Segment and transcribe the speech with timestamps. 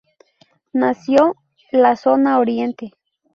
[0.73, 1.35] Nació
[1.71, 2.93] la Zona Oriente.